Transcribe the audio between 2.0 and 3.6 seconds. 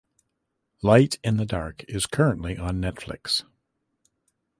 currently on Netflix.